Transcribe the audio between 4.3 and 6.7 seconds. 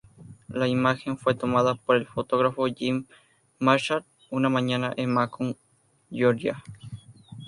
una mañana en Macon, Georgia.